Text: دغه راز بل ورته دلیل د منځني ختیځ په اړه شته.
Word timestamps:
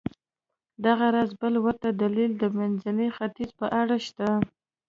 دغه 0.85 1.05
راز 1.15 1.31
بل 1.41 1.53
ورته 1.65 1.89
دلیل 2.01 2.31
د 2.37 2.43
منځني 2.57 3.07
ختیځ 3.17 3.49
په 3.59 3.67
اړه 3.81 3.97
شته. 4.07 4.27